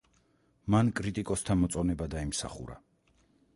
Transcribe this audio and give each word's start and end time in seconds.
მან 0.75 0.89
კრიტიკოსთა 0.99 1.57
მოწონება 1.65 2.09
დაიმსახურა. 2.17 2.81